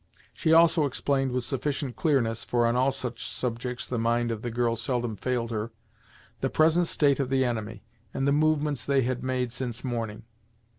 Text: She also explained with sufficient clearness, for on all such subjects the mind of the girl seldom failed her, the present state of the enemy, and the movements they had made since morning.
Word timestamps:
She 0.33 0.51
also 0.51 0.87
explained 0.87 1.31
with 1.31 1.43
sufficient 1.43 1.95
clearness, 1.95 2.43
for 2.43 2.65
on 2.65 2.75
all 2.75 2.91
such 2.91 3.23
subjects 3.23 3.85
the 3.85 3.99
mind 3.99 4.31
of 4.31 4.41
the 4.41 4.49
girl 4.49 4.75
seldom 4.75 5.15
failed 5.15 5.51
her, 5.51 5.69
the 6.39 6.49
present 6.49 6.87
state 6.87 7.19
of 7.19 7.29
the 7.29 7.45
enemy, 7.45 7.83
and 8.11 8.27
the 8.27 8.31
movements 8.31 8.83
they 8.83 9.03
had 9.03 9.21
made 9.21 9.51
since 9.53 9.83
morning. 9.83 10.23